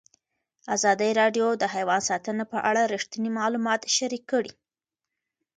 [0.75, 4.51] ازادي راډیو د حیوان ساتنه په اړه رښتیني معلومات شریک کړي.